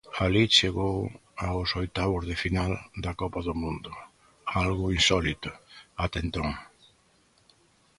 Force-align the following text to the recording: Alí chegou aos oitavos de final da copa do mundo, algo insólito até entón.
Alí 0.23 0.43
chegou 0.57 0.97
aos 1.47 1.69
oitavos 1.81 2.23
de 2.29 2.35
final 2.43 2.71
da 3.03 3.11
copa 3.21 3.39
do 3.47 3.53
mundo, 3.63 3.91
algo 4.63 4.93
insólito 4.97 5.51
até 6.03 6.17
entón. 6.25 6.49